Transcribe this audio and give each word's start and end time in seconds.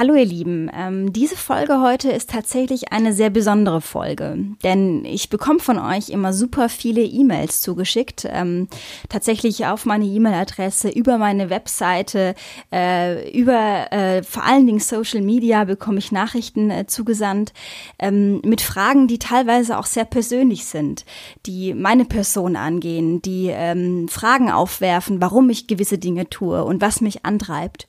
Hallo 0.00 0.14
ihr 0.14 0.24
Lieben, 0.24 0.70
ähm, 0.74 1.12
diese 1.12 1.36
Folge 1.36 1.82
heute 1.82 2.10
ist 2.10 2.30
tatsächlich 2.30 2.90
eine 2.90 3.12
sehr 3.12 3.28
besondere 3.28 3.82
Folge, 3.82 4.38
denn 4.64 5.04
ich 5.04 5.28
bekomme 5.28 5.58
von 5.58 5.78
euch 5.78 6.08
immer 6.08 6.32
super 6.32 6.70
viele 6.70 7.02
E-Mails 7.02 7.60
zugeschickt, 7.60 8.26
ähm, 8.32 8.68
tatsächlich 9.10 9.66
auf 9.66 9.84
meine 9.84 10.06
E-Mail-Adresse, 10.06 10.88
über 10.88 11.18
meine 11.18 11.50
Webseite, 11.50 12.34
äh, 12.72 13.30
über 13.38 13.92
äh, 13.92 14.22
vor 14.22 14.42
allen 14.42 14.64
Dingen 14.64 14.80
Social 14.80 15.20
Media 15.20 15.64
bekomme 15.64 15.98
ich 15.98 16.12
Nachrichten 16.12 16.70
äh, 16.70 16.86
zugesandt 16.86 17.52
ähm, 17.98 18.40
mit 18.42 18.62
Fragen, 18.62 19.06
die 19.06 19.18
teilweise 19.18 19.78
auch 19.78 19.84
sehr 19.84 20.06
persönlich 20.06 20.64
sind, 20.64 21.04
die 21.44 21.74
meine 21.74 22.06
Person 22.06 22.56
angehen, 22.56 23.20
die 23.20 23.48
ähm, 23.52 24.08
Fragen 24.08 24.50
aufwerfen, 24.50 25.20
warum 25.20 25.50
ich 25.50 25.66
gewisse 25.66 25.98
Dinge 25.98 26.30
tue 26.30 26.64
und 26.64 26.80
was 26.80 27.02
mich 27.02 27.26
antreibt. 27.26 27.86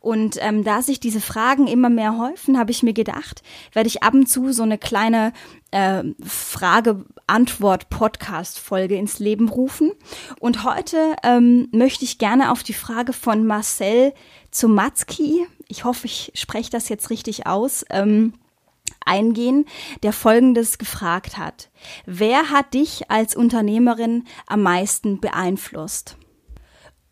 Und 0.00 0.36
ähm, 0.42 0.62
da 0.62 0.82
sich 0.82 1.00
diese 1.00 1.22
Fragen 1.22 1.53
Fragen 1.54 1.68
immer 1.68 1.88
mehr 1.88 2.18
häufen, 2.18 2.58
habe 2.58 2.72
ich 2.72 2.82
mir 2.82 2.94
gedacht, 2.94 3.44
werde 3.74 3.86
ich 3.86 4.02
ab 4.02 4.14
und 4.14 4.26
zu 4.26 4.52
so 4.52 4.64
eine 4.64 4.76
kleine 4.76 5.32
äh, 5.70 6.02
Frage-Antwort-Podcast-Folge 6.20 8.96
ins 8.96 9.20
Leben 9.20 9.48
rufen. 9.48 9.92
Und 10.40 10.64
heute 10.64 11.14
ähm, 11.22 11.68
möchte 11.70 12.04
ich 12.04 12.18
gerne 12.18 12.50
auf 12.50 12.64
die 12.64 12.72
Frage 12.72 13.12
von 13.12 13.46
Marcel 13.46 14.12
Zumatzki, 14.50 15.46
ich 15.68 15.84
hoffe, 15.84 16.06
ich 16.06 16.32
spreche 16.34 16.70
das 16.70 16.88
jetzt 16.88 17.10
richtig 17.10 17.46
aus, 17.46 17.84
ähm, 17.90 18.32
eingehen, 19.04 19.64
der 20.02 20.12
Folgendes 20.12 20.78
gefragt 20.78 21.38
hat. 21.38 21.70
Wer 22.04 22.50
hat 22.50 22.74
dich 22.74 23.12
als 23.12 23.36
Unternehmerin 23.36 24.24
am 24.48 24.62
meisten 24.62 25.20
beeinflusst? 25.20 26.16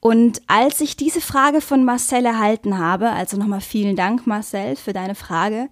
Und 0.02 0.42
als 0.48 0.80
ich 0.80 0.96
diese 0.96 1.20
Frage 1.20 1.60
von 1.60 1.84
Marcel 1.84 2.26
erhalten 2.26 2.76
habe, 2.76 3.10
also 3.10 3.36
nochmal 3.36 3.60
vielen 3.60 3.94
Dank, 3.94 4.26
Marcel, 4.26 4.74
für 4.74 4.92
deine 4.92 5.14
Frage, 5.14 5.68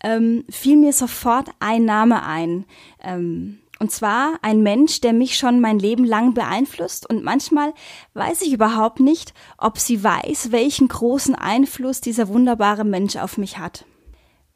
ähm, 0.00 0.44
fiel 0.48 0.76
mir 0.76 0.92
sofort 0.92 1.48
ein 1.58 1.84
Name 1.84 2.24
ein. 2.24 2.66
Ähm, 3.02 3.58
und 3.80 3.90
zwar 3.90 4.38
ein 4.42 4.62
Mensch, 4.62 5.00
der 5.00 5.12
mich 5.12 5.36
schon 5.36 5.58
mein 5.58 5.80
Leben 5.80 6.04
lang 6.04 6.34
beeinflusst. 6.34 7.10
Und 7.10 7.24
manchmal 7.24 7.74
weiß 8.12 8.42
ich 8.42 8.52
überhaupt 8.52 9.00
nicht, 9.00 9.34
ob 9.58 9.80
sie 9.80 10.04
weiß, 10.04 10.52
welchen 10.52 10.86
großen 10.86 11.34
Einfluss 11.34 12.00
dieser 12.00 12.28
wunderbare 12.28 12.84
Mensch 12.84 13.16
auf 13.16 13.38
mich 13.38 13.58
hat. 13.58 13.86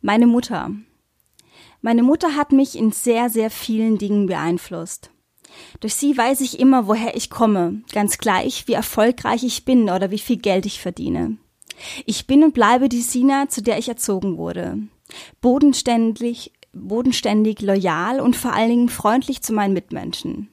Meine 0.00 0.28
Mutter. 0.28 0.70
Meine 1.80 2.04
Mutter 2.04 2.36
hat 2.36 2.52
mich 2.52 2.78
in 2.78 2.92
sehr, 2.92 3.30
sehr 3.30 3.50
vielen 3.50 3.98
Dingen 3.98 4.26
beeinflusst. 4.26 5.10
Durch 5.80 5.94
sie 5.94 6.16
weiß 6.16 6.40
ich 6.40 6.60
immer, 6.60 6.86
woher 6.86 7.16
ich 7.16 7.30
komme, 7.30 7.82
ganz 7.92 8.18
gleich, 8.18 8.66
wie 8.66 8.72
erfolgreich 8.72 9.44
ich 9.44 9.64
bin 9.64 9.90
oder 9.90 10.10
wie 10.10 10.18
viel 10.18 10.36
Geld 10.36 10.66
ich 10.66 10.80
verdiene. 10.80 11.36
Ich 12.06 12.26
bin 12.26 12.42
und 12.42 12.54
bleibe 12.54 12.88
die 12.88 13.02
Sina, 13.02 13.48
zu 13.48 13.62
der 13.62 13.78
ich 13.78 13.88
erzogen 13.88 14.36
wurde. 14.36 14.78
Bodenständig, 15.40 16.52
bodenständig, 16.72 17.60
loyal 17.62 18.20
und 18.20 18.36
vor 18.36 18.52
allen 18.52 18.70
Dingen 18.70 18.88
freundlich 18.88 19.42
zu 19.42 19.52
meinen 19.52 19.74
Mitmenschen. 19.74 20.48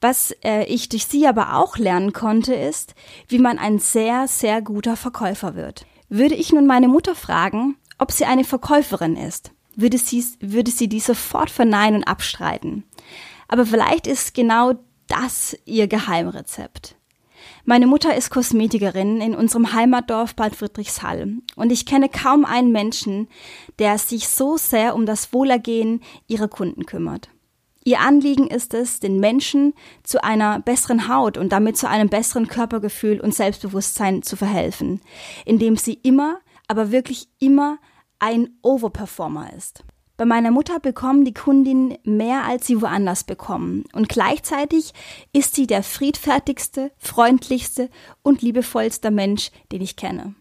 Was 0.00 0.34
äh, 0.42 0.64
ich 0.64 0.88
durch 0.88 1.06
sie 1.06 1.26
aber 1.26 1.56
auch 1.56 1.78
lernen 1.78 2.12
konnte, 2.12 2.54
ist, 2.54 2.94
wie 3.28 3.38
man 3.38 3.58
ein 3.58 3.78
sehr, 3.78 4.26
sehr 4.28 4.60
guter 4.60 4.96
Verkäufer 4.96 5.54
wird. 5.54 5.86
Würde 6.08 6.34
ich 6.34 6.52
nun 6.52 6.66
meine 6.66 6.88
Mutter 6.88 7.14
fragen, 7.14 7.76
ob 7.98 8.12
sie 8.12 8.24
eine 8.24 8.44
Verkäuferin 8.44 9.16
ist, 9.16 9.52
würde 9.76 9.98
sie, 9.98 10.24
würde 10.40 10.70
sie 10.70 10.88
dies 10.88 11.06
sofort 11.06 11.50
verneinen 11.50 11.98
und 12.00 12.04
abstreiten. 12.04 12.84
Aber 13.52 13.66
vielleicht 13.66 14.06
ist 14.06 14.32
genau 14.32 14.72
das 15.08 15.54
ihr 15.66 15.86
Geheimrezept. 15.86 16.96
Meine 17.66 17.86
Mutter 17.86 18.16
ist 18.16 18.30
Kosmetikerin 18.30 19.20
in 19.20 19.34
unserem 19.34 19.74
Heimatdorf 19.74 20.34
Bad 20.34 20.56
Friedrichshall 20.56 21.34
und 21.54 21.70
ich 21.70 21.84
kenne 21.84 22.08
kaum 22.08 22.46
einen 22.46 22.72
Menschen, 22.72 23.28
der 23.78 23.98
sich 23.98 24.28
so 24.28 24.56
sehr 24.56 24.94
um 24.94 25.04
das 25.04 25.34
Wohlergehen 25.34 26.00
ihrer 26.28 26.48
Kunden 26.48 26.86
kümmert. 26.86 27.28
Ihr 27.84 28.00
Anliegen 28.00 28.46
ist 28.46 28.72
es, 28.72 29.00
den 29.00 29.20
Menschen 29.20 29.74
zu 30.02 30.24
einer 30.24 30.58
besseren 30.60 31.08
Haut 31.08 31.36
und 31.36 31.52
damit 31.52 31.76
zu 31.76 31.86
einem 31.86 32.08
besseren 32.08 32.48
Körpergefühl 32.48 33.20
und 33.20 33.34
Selbstbewusstsein 33.34 34.22
zu 34.22 34.34
verhelfen, 34.34 35.02
indem 35.44 35.76
sie 35.76 35.98
immer, 36.02 36.38
aber 36.68 36.90
wirklich 36.90 37.28
immer 37.38 37.76
ein 38.18 38.48
Overperformer 38.62 39.52
ist. 39.52 39.84
Bei 40.22 40.26
meiner 40.26 40.52
Mutter 40.52 40.78
bekommen 40.78 41.24
die 41.24 41.34
Kundinnen 41.34 41.98
mehr, 42.04 42.44
als 42.44 42.68
sie 42.68 42.80
woanders 42.80 43.24
bekommen. 43.24 43.82
Und 43.92 44.08
gleichzeitig 44.08 44.92
ist 45.32 45.56
sie 45.56 45.66
der 45.66 45.82
friedfertigste, 45.82 46.92
freundlichste 46.96 47.90
und 48.22 48.40
liebevollste 48.40 49.10
Mensch, 49.10 49.50
den 49.72 49.82
ich 49.82 49.96
kenne. 49.96 50.36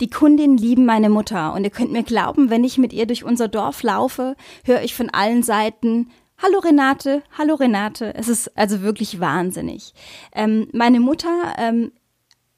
Die 0.00 0.10
Kundinnen 0.10 0.58
lieben 0.58 0.84
meine 0.84 1.10
Mutter 1.10 1.54
und 1.54 1.62
ihr 1.62 1.70
könnt 1.70 1.92
mir 1.92 2.02
glauben, 2.02 2.50
wenn 2.50 2.64
ich 2.64 2.76
mit 2.76 2.92
ihr 2.92 3.06
durch 3.06 3.22
unser 3.22 3.46
Dorf 3.46 3.84
laufe, 3.84 4.34
höre 4.64 4.82
ich 4.82 4.96
von 4.96 5.10
allen 5.10 5.44
Seiten 5.44 6.10
Hallo 6.42 6.58
Renate, 6.58 7.22
hallo 7.38 7.54
Renate. 7.54 8.16
Es 8.16 8.26
ist 8.26 8.58
also 8.58 8.82
wirklich 8.82 9.20
wahnsinnig. 9.20 9.94
Ähm, 10.34 10.66
meine 10.72 10.98
Mutter 10.98 11.54
ähm, 11.56 11.92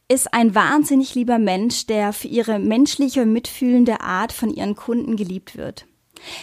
ist 0.08 0.32
ein 0.32 0.54
wahnsinnig 0.54 1.14
lieber 1.14 1.38
Mensch, 1.38 1.84
der 1.84 2.14
für 2.14 2.28
ihre 2.28 2.58
menschliche 2.58 3.20
und 3.20 3.34
mitfühlende 3.34 4.00
Art 4.00 4.32
von 4.32 4.48
ihren 4.48 4.74
Kunden 4.74 5.16
geliebt 5.16 5.58
wird. 5.58 5.86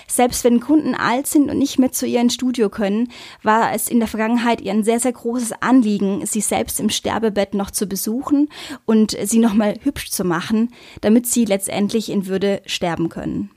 Selbst 0.08 0.44
wenn 0.44 0.60
Kunden 0.60 0.96
alt 0.96 1.28
sind 1.28 1.50
und 1.50 1.58
nicht 1.58 1.80
mehr 1.80 1.92
zu 1.92 2.06
ihr 2.06 2.22
ins 2.22 2.34
Studio 2.34 2.70
können, 2.70 3.12
war 3.42 3.74
es 3.74 3.88
in 3.88 4.00
der 4.00 4.08
Vergangenheit 4.08 4.62
ihr 4.62 4.72
ein 4.72 4.84
sehr, 4.84 5.00
sehr 5.00 5.14
großes 5.14 5.54
Anliegen, 5.62 6.26
sie 6.26 6.42
selbst 6.42 6.80
im 6.80 6.90
Sterbebett 6.90 7.54
noch 7.54 7.72
zu 7.72 7.88
besuchen 7.88 8.50
und 8.86 9.18
sie 9.24 9.40
nochmal 9.40 9.78
hübsch 9.82 10.12
zu 10.12 10.24
machen, 10.24 10.74
damit 11.02 11.28
sie 11.28 11.46
letztendlich 11.46 12.10
in 12.10 12.28
Würde 12.28 12.62
sterben 12.66 13.10
können. 13.10 13.52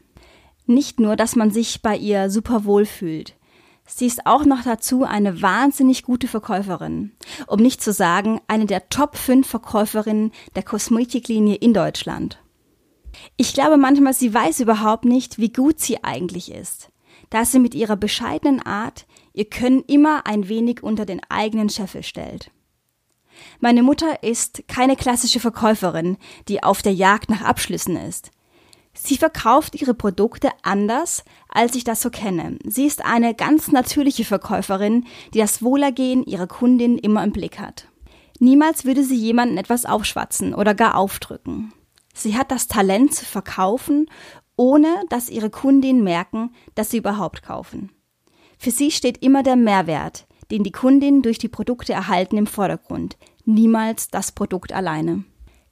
Nicht 0.67 0.99
nur, 0.99 1.17
dass 1.17 1.37
man 1.37 1.51
sich 1.51 1.83
bei 1.83 1.97
ihr 1.97 2.29
super 2.31 2.65
wohl 2.65 2.87
fühlt. 2.87 3.37
Sie 3.87 4.07
ist 4.07 4.27
auch 4.27 4.45
noch 4.45 4.65
dazu 4.65 5.05
eine 5.05 5.43
wahnsinnig 5.43 6.03
gute 6.03 6.27
Verkäuferin. 6.27 7.13
Um 7.47 7.61
nicht 7.61 7.81
zu 7.81 7.93
sagen, 7.93 8.41
eine 8.49 8.67
der 8.67 8.89
Top 8.89 9.17
5 9.17 9.47
Verkäuferinnen 9.47 10.33
der 10.57 10.65
Kosmetiklinie 10.65 11.55
in 11.55 11.73
Deutschland. 11.73 12.39
Ich 13.37 13.55
glaube 13.55 13.77
manchmal, 13.77 14.15
sie 14.15 14.33
weiß 14.33 14.61
überhaupt 14.61 15.05
nicht, 15.05 15.39
wie 15.39 15.53
gut 15.53 15.81
sie 15.81 16.03
eigentlich 16.05 16.53
ist, 16.53 16.91
da 17.31 17.45
sie 17.45 17.59
mit 17.59 17.75
ihrer 17.75 17.97
bescheidenen 17.97 18.61
Art 18.61 19.07
ihr 19.33 19.45
Können 19.45 19.83
immer 19.87 20.27
ein 20.27 20.49
wenig 20.49 20.83
unter 20.83 21.05
den 21.05 21.21
eigenen 21.29 21.69
Scheffel 21.69 22.03
stellt. 22.03 22.51
Meine 23.61 23.83
Mutter 23.83 24.23
ist 24.23 24.65
keine 24.67 24.97
klassische 24.97 25.41
Verkäuferin, 25.41 26.17
die 26.49 26.63
auf 26.63 26.81
der 26.81 26.95
Jagd 26.95 27.29
nach 27.29 27.43
Abschlüssen 27.43 27.97
ist. 27.97 28.31
Sie 28.95 29.19
verkauft 29.19 29.75
ihre 29.75 29.93
Produkte 29.93 30.49
anders, 30.63 31.23
als 31.51 31.75
ich 31.75 31.85
das 31.85 32.01
so 32.01 32.09
kenne. 32.09 32.59
Sie 32.65 32.87
ist 32.87 33.05
eine 33.05 33.35
ganz 33.35 33.71
natürliche 33.71 34.25
Verkäuferin, 34.25 35.05
die 35.35 35.39
das 35.39 35.63
Wohlergehen 35.63 36.25
ihrer 36.25 36.47
Kundin 36.47 36.97
immer 36.97 37.23
im 37.23 37.33
Blick 37.33 37.59
hat. 37.59 37.89
Niemals 38.39 38.85
würde 38.87 39.05
sie 39.05 39.17
jemanden 39.17 39.59
etwas 39.59 39.85
aufschwatzen 39.85 40.55
oder 40.55 40.75
gar 40.75 40.97
aufdrücken. 40.97 41.73
Sie 42.17 42.35
hat 42.35 42.51
das 42.51 42.67
Talent 42.67 43.13
zu 43.15 43.27
verkaufen, 43.27 44.07
ohne 44.57 44.89
dass 45.11 45.29
ihre 45.29 45.51
Kundinnen 45.51 46.03
merken, 46.03 46.51
dass 46.75 46.91
sie 46.91 46.97
überhaupt 46.97 47.43
kaufen. 47.43 47.91
Für 48.59 48.71
sie 48.71 48.91
steht 48.91 49.23
immer 49.23 49.43
der 49.43 49.55
Mehrwert, 49.55 50.27
den 50.51 50.65
die 50.65 50.73
Kundinnen 50.73 51.21
durch 51.21 51.37
die 51.37 51.51
Produkte 51.51 51.93
erhalten, 51.93 52.39
im 52.39 52.47
Vordergrund, 52.47 53.19
niemals 53.45 54.09
das 54.09 54.33
Produkt 54.33 54.73
alleine. 54.73 55.25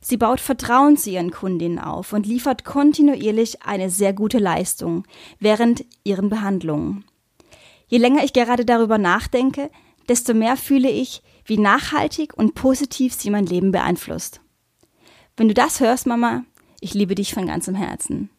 Sie 0.02 0.19
baut 0.19 0.38
Vertrauen 0.38 0.99
zu 0.99 1.08
ihren 1.08 1.31
Kundinnen 1.31 1.79
auf 1.79 2.12
und 2.12 2.26
liefert 2.26 2.67
kontinuierlich 2.67 3.62
eine 3.62 3.88
sehr 3.88 4.12
gute 4.12 4.38
Leistung 4.38 5.05
während 5.40 5.87
ihren 6.05 6.29
Behandlungen. 6.29 7.06
Je 7.87 7.97
länger 7.97 8.23
ich 8.23 8.35
gerade 8.35 8.67
darüber 8.67 8.99
nachdenke, 8.99 9.70
desto 10.11 10.35
mehr 10.35 10.58
fühle 10.58 10.90
ich, 10.90 11.23
wie 11.47 11.56
nachhaltig 11.56 12.37
und 12.37 12.55
positiv 12.55 13.14
sie 13.14 13.31
mein 13.31 13.47
Leben 13.47 13.73
beeinflusst. 13.73 14.43
Wenn 15.37 15.49
du 15.49 15.55
das 15.55 15.81
hörst, 15.81 16.07
Mama, 16.07 16.45
ich 16.81 16.95
liebe 16.95 17.15
dich 17.15 17.35
von 17.35 17.47
ganzem 17.47 17.75
Herzen. 17.75 18.31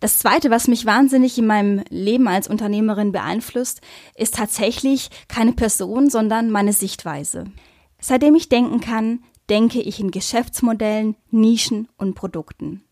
Das 0.00 0.18
Zweite, 0.18 0.50
was 0.50 0.68
mich 0.68 0.86
wahnsinnig 0.86 1.38
in 1.38 1.46
meinem 1.46 1.82
Leben 1.88 2.28
als 2.28 2.48
Unternehmerin 2.48 3.12
beeinflusst, 3.12 3.80
ist 4.14 4.34
tatsächlich 4.34 5.10
keine 5.28 5.52
Person, 5.52 6.10
sondern 6.10 6.50
meine 6.50 6.72
Sichtweise. 6.72 7.44
Seitdem 7.98 8.34
ich 8.34 8.48
denken 8.48 8.80
kann, 8.80 9.24
denke 9.48 9.80
ich 9.80 10.00
in 10.00 10.10
Geschäftsmodellen, 10.10 11.16
Nischen 11.30 11.88
und 11.96 12.14
Produkten. 12.14 12.82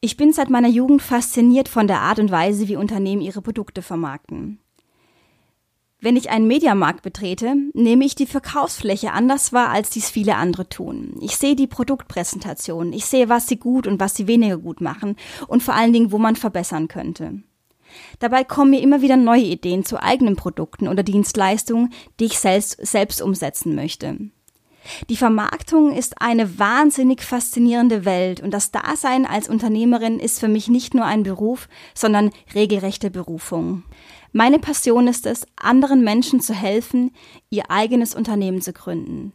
Ich 0.00 0.16
bin 0.16 0.32
seit 0.32 0.48
meiner 0.48 0.68
Jugend 0.68 1.02
fasziniert 1.02 1.68
von 1.68 1.88
der 1.88 2.00
Art 2.00 2.20
und 2.20 2.30
Weise, 2.30 2.68
wie 2.68 2.76
Unternehmen 2.76 3.22
ihre 3.22 3.42
Produkte 3.42 3.82
vermarkten. 3.82 4.60
Wenn 6.00 6.16
ich 6.16 6.30
einen 6.30 6.46
Mediamarkt 6.46 7.02
betrete, 7.02 7.56
nehme 7.74 8.04
ich 8.04 8.14
die 8.14 8.26
Verkaufsfläche 8.26 9.12
anders 9.12 9.52
wahr, 9.52 9.70
als 9.70 9.90
dies 9.90 10.08
viele 10.08 10.36
andere 10.36 10.68
tun. 10.68 11.16
Ich 11.20 11.36
sehe 11.36 11.56
die 11.56 11.66
Produktpräsentation, 11.66 12.92
ich 12.92 13.04
sehe, 13.04 13.28
was 13.28 13.48
sie 13.48 13.56
gut 13.56 13.88
und 13.88 13.98
was 13.98 14.14
sie 14.14 14.28
weniger 14.28 14.58
gut 14.58 14.80
machen 14.80 15.16
und 15.48 15.60
vor 15.60 15.74
allen 15.74 15.92
Dingen, 15.92 16.12
wo 16.12 16.18
man 16.18 16.36
verbessern 16.36 16.86
könnte. 16.86 17.42
Dabei 18.20 18.44
kommen 18.44 18.70
mir 18.70 18.80
immer 18.80 19.02
wieder 19.02 19.16
neue 19.16 19.42
Ideen 19.42 19.84
zu 19.84 20.00
eigenen 20.00 20.36
Produkten 20.36 20.86
oder 20.86 21.02
Dienstleistungen, 21.02 21.92
die 22.20 22.26
ich 22.26 22.38
selbst, 22.38 22.78
selbst 22.86 23.20
umsetzen 23.20 23.74
möchte. 23.74 24.18
Die 25.10 25.16
Vermarktung 25.16 25.92
ist 25.96 26.22
eine 26.22 26.60
wahnsinnig 26.60 27.22
faszinierende 27.22 28.04
Welt 28.04 28.40
und 28.40 28.52
das 28.52 28.70
Dasein 28.70 29.26
als 29.26 29.48
Unternehmerin 29.48 30.20
ist 30.20 30.38
für 30.38 30.48
mich 30.48 30.68
nicht 30.68 30.94
nur 30.94 31.04
ein 31.04 31.24
Beruf, 31.24 31.68
sondern 31.92 32.30
regelrechte 32.54 33.10
Berufung. 33.10 33.82
Meine 34.32 34.58
Passion 34.58 35.08
ist 35.08 35.26
es, 35.26 35.46
anderen 35.56 36.02
Menschen 36.02 36.40
zu 36.40 36.54
helfen, 36.54 37.12
ihr 37.50 37.70
eigenes 37.70 38.14
Unternehmen 38.14 38.60
zu 38.60 38.72
gründen. 38.72 39.32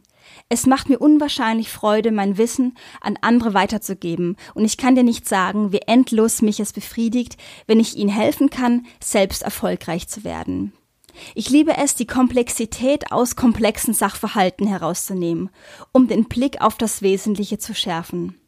Es 0.48 0.66
macht 0.66 0.88
mir 0.88 0.98
unwahrscheinlich 0.98 1.68
Freude, 1.70 2.10
mein 2.10 2.38
Wissen 2.38 2.76
an 3.00 3.18
andere 3.20 3.54
weiterzugeben, 3.54 4.36
und 4.54 4.64
ich 4.64 4.76
kann 4.76 4.94
dir 4.94 5.02
nicht 5.02 5.28
sagen, 5.28 5.72
wie 5.72 5.82
endlos 5.86 6.42
mich 6.42 6.60
es 6.60 6.72
befriedigt, 6.72 7.36
wenn 7.66 7.80
ich 7.80 7.96
ihnen 7.96 8.10
helfen 8.10 8.50
kann, 8.50 8.86
selbst 9.02 9.42
erfolgreich 9.42 10.08
zu 10.08 10.24
werden. 10.24 10.72
Ich 11.34 11.50
liebe 11.50 11.76
es, 11.76 11.94
die 11.94 12.06
Komplexität 12.06 13.12
aus 13.12 13.36
komplexen 13.36 13.94
Sachverhalten 13.94 14.66
herauszunehmen, 14.66 15.50
um 15.92 16.08
den 16.08 16.24
Blick 16.24 16.60
auf 16.60 16.76
das 16.76 17.02
Wesentliche 17.02 17.58
zu 17.58 17.74
schärfen. 17.74 18.40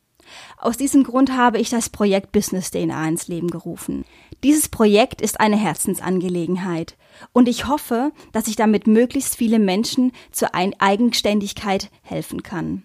Aus 0.59 0.77
diesem 0.77 1.05
Grund 1.05 1.37
habe 1.37 1.59
ich 1.59 1.71
das 1.71 1.89
Projekt 1.89 2.33
Business 2.33 2.71
DNA 2.71 3.09
ins 3.09 3.29
Leben 3.29 3.49
gerufen. 3.49 4.05
Dieses 4.43 4.69
Projekt 4.69 5.21
ist 5.21 5.41
eine 5.41 5.57
Herzensangelegenheit 5.57 6.97
und 7.33 7.49
ich 7.49 7.67
hoffe, 7.67 8.13
dass 8.33 8.49
ich 8.49 8.57
damit 8.57 8.87
möglichst 8.87 9.37
viele 9.37 9.59
Menschen 9.59 10.13
zur 10.31 10.55
Eigenständigkeit 10.55 11.91
helfen 12.03 12.43
kann. 12.43 12.83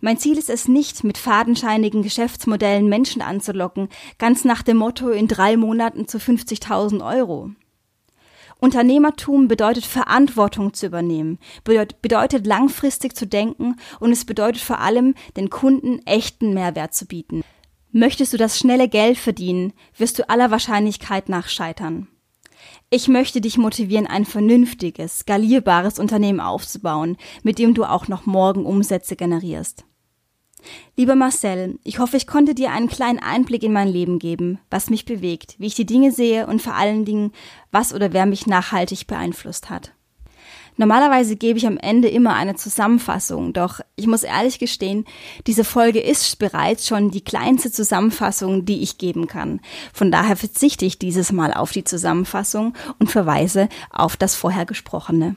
Mein 0.00 0.18
Ziel 0.18 0.36
ist 0.36 0.50
es 0.50 0.68
nicht, 0.68 1.02
mit 1.02 1.16
fadenscheinigen 1.16 2.02
Geschäftsmodellen 2.02 2.88
Menschen 2.88 3.22
anzulocken, 3.22 3.88
ganz 4.18 4.44
nach 4.44 4.62
dem 4.62 4.76
Motto 4.76 5.08
in 5.08 5.28
drei 5.28 5.56
Monaten 5.56 6.06
zu 6.06 6.18
50.000 6.18 7.02
Euro. 7.02 7.50
Unternehmertum 8.64 9.46
bedeutet 9.46 9.84
Verantwortung 9.84 10.72
zu 10.72 10.86
übernehmen, 10.86 11.38
bedeutet 11.64 12.46
langfristig 12.46 13.14
zu 13.14 13.26
denken 13.26 13.76
und 14.00 14.10
es 14.10 14.24
bedeutet 14.24 14.62
vor 14.62 14.80
allem, 14.80 15.14
den 15.36 15.50
Kunden 15.50 15.98
echten 16.06 16.54
Mehrwert 16.54 16.94
zu 16.94 17.04
bieten. 17.04 17.42
Möchtest 17.92 18.32
du 18.32 18.38
das 18.38 18.58
schnelle 18.58 18.88
Geld 18.88 19.18
verdienen, 19.18 19.74
wirst 19.98 20.18
du 20.18 20.28
aller 20.30 20.50
Wahrscheinlichkeit 20.50 21.28
nach 21.28 21.48
scheitern. 21.48 22.08
Ich 22.88 23.06
möchte 23.06 23.42
dich 23.42 23.58
motivieren, 23.58 24.06
ein 24.06 24.24
vernünftiges, 24.24 25.18
skalierbares 25.18 25.98
Unternehmen 25.98 26.40
aufzubauen, 26.40 27.18
mit 27.42 27.58
dem 27.58 27.74
du 27.74 27.84
auch 27.84 28.08
noch 28.08 28.24
morgen 28.24 28.64
Umsätze 28.64 29.14
generierst. 29.14 29.84
Lieber 30.96 31.14
Marcel, 31.14 31.78
ich 31.84 31.98
hoffe, 31.98 32.16
ich 32.16 32.26
konnte 32.26 32.54
dir 32.54 32.72
einen 32.72 32.88
kleinen 32.88 33.18
Einblick 33.18 33.62
in 33.62 33.72
mein 33.72 33.88
Leben 33.88 34.18
geben, 34.18 34.58
was 34.70 34.90
mich 34.90 35.04
bewegt, 35.04 35.56
wie 35.58 35.66
ich 35.66 35.74
die 35.74 35.86
Dinge 35.86 36.12
sehe 36.12 36.46
und 36.46 36.62
vor 36.62 36.74
allen 36.74 37.04
Dingen, 37.04 37.32
was 37.72 37.94
oder 37.94 38.12
wer 38.12 38.26
mich 38.26 38.46
nachhaltig 38.46 39.06
beeinflusst 39.06 39.70
hat. 39.70 39.92
Normalerweise 40.76 41.36
gebe 41.36 41.58
ich 41.58 41.66
am 41.66 41.76
Ende 41.76 42.08
immer 42.08 42.34
eine 42.34 42.56
Zusammenfassung, 42.56 43.52
doch 43.52 43.80
ich 43.94 44.08
muss 44.08 44.24
ehrlich 44.24 44.58
gestehen, 44.58 45.04
diese 45.46 45.62
Folge 45.62 46.00
ist 46.00 46.38
bereits 46.40 46.88
schon 46.88 47.12
die 47.12 47.22
kleinste 47.22 47.70
Zusammenfassung, 47.70 48.64
die 48.64 48.82
ich 48.82 48.98
geben 48.98 49.28
kann. 49.28 49.60
Von 49.92 50.10
daher 50.10 50.36
verzichte 50.36 50.84
ich 50.84 50.98
dieses 50.98 51.30
Mal 51.30 51.54
auf 51.54 51.70
die 51.70 51.84
Zusammenfassung 51.84 52.74
und 52.98 53.10
verweise 53.10 53.68
auf 53.90 54.16
das 54.16 54.34
vorher 54.34 54.66
gesprochene. 54.66 55.36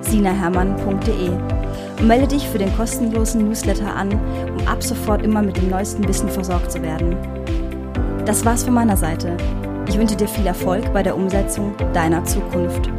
sinahermann.de 0.00 1.30
und 1.98 2.06
melde 2.06 2.28
dich 2.28 2.48
für 2.48 2.58
den 2.58 2.74
kostenlosen 2.76 3.48
Newsletter 3.48 3.94
an, 3.94 4.12
um 4.12 4.66
ab 4.66 4.82
sofort 4.82 5.22
immer 5.22 5.42
mit 5.42 5.56
dem 5.56 5.70
neuesten 5.70 6.06
Wissen 6.06 6.28
versorgt 6.28 6.72
zu 6.72 6.82
werden. 6.82 7.16
Das 8.24 8.44
war's 8.44 8.64
von 8.64 8.74
meiner 8.74 8.96
Seite. 8.96 9.36
Ich 9.88 9.96
wünsche 9.98 10.16
dir 10.16 10.28
viel 10.28 10.46
Erfolg 10.46 10.92
bei 10.92 11.02
der 11.02 11.16
Umsetzung 11.16 11.74
deiner 11.92 12.24
Zukunft. 12.24 12.90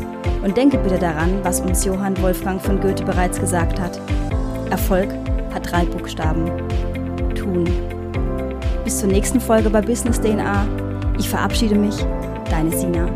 Und 0.44 0.56
denke 0.56 0.78
bitte 0.78 0.98
daran, 0.98 1.40
was 1.44 1.60
uns 1.60 1.84
Johann 1.84 2.20
Wolfgang 2.22 2.62
von 2.62 2.80
Goethe 2.80 3.04
bereits 3.04 3.40
gesagt 3.40 3.80
hat. 3.80 4.00
Erfolg 4.70 5.10
hat 5.54 5.70
drei 5.70 5.84
Buchstaben. 5.86 6.46
Tun. 7.36 7.66
Bis 8.86 9.00
zur 9.00 9.10
nächsten 9.10 9.42
Folge 9.42 9.70
bei 9.70 9.82
Business 9.82 10.22
DNA. 10.22 10.66
Ich 11.18 11.30
verabschiede 11.30 11.76
mich, 11.76 11.96
deine 12.50 12.72
Sina. 12.72 13.08